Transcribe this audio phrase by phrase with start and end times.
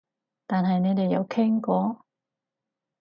[0.47, 2.03] 但係你哋有傾過？